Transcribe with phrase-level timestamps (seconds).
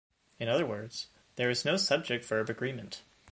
[0.39, 3.03] In other words, there is no subject-verb agreement.